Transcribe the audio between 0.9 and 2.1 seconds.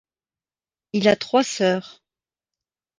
Il a trois sœurs.